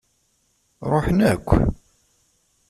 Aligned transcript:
Ṛuḥen 0.91 1.19
akk. 1.31 1.49